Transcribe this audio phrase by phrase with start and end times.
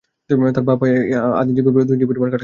[0.29, 0.95] তার বাঁ পায়ে
[1.31, 2.39] আধা ইঞ্চি গভীর দুই ইঞ্চি পরিমাণ কাটা ছিল।